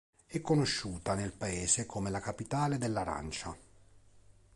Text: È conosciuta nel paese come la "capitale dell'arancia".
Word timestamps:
È 0.25 0.41
conosciuta 0.41 1.13
nel 1.13 1.31
paese 1.31 1.85
come 1.85 2.09
la 2.09 2.19
"capitale 2.19 2.79
dell'arancia". 2.79 3.55